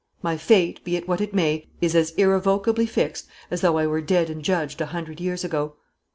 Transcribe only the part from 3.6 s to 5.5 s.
though I were dead and judged a hundred years